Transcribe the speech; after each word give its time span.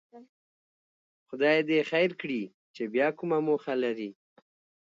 خدای 1.27 1.57
دې 1.69 1.79
خیر 1.91 2.11
کړي 2.21 2.41
چې 2.75 2.83
بیا 2.93 3.07
کومه 3.19 3.37
موخه 3.47 3.73
لري. 3.83 4.09